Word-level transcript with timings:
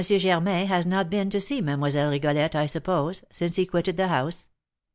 Germain 0.03 0.65
has 0.65 0.87
not 0.87 1.11
been 1.11 1.29
to 1.29 1.39
see 1.39 1.61
Mlle. 1.61 2.09
Rigolette, 2.09 2.55
I 2.55 2.65
suppose, 2.65 3.23
since 3.31 3.57
he 3.57 3.67
quitted 3.67 3.97
the 3.97 4.07
house?" 4.07 4.49